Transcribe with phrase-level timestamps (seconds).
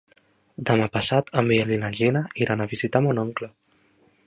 [0.69, 3.53] Demà passat en Biel i na Gina iran a visitar mon oncle.